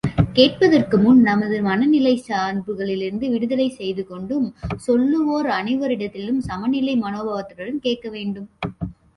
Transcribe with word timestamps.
கேட்பதற்குமுன் 0.33 1.19
நமது 1.21 1.57
மனநிலையைச் 1.61 2.23
சார்புகளிலிருந்து 2.29 3.29
விடுதலை 3.29 3.69
செய்து 3.69 4.07
கொண்டும், 4.07 4.47
சொல்லுவோர் 4.77 5.49
அனைவரிடத்திலும் 5.49 6.41
சமநிலை 6.41 6.95
மனோபாவத்துடனும் 7.01 7.79
கேட்க 7.79 8.09
வேண்டும். 8.09 8.49